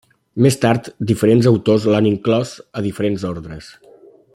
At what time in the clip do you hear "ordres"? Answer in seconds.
3.37-3.73